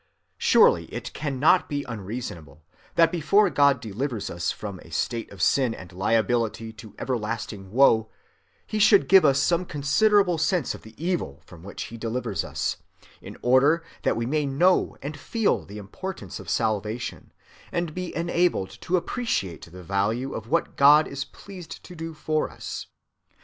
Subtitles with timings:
[0.39, 5.31] "Surely it cannot be unreasonable," he says, "that before God delivers us from a state
[5.31, 8.09] of sin and liability to everlasting woe,
[8.65, 12.77] he should give us some considerable sense of the evil from which he delivers us,
[13.21, 17.31] in order that we may know and feel the importance of salvation,
[17.71, 22.49] and be enabled to appreciate the value of what God is pleased to do for
[22.49, 22.87] us.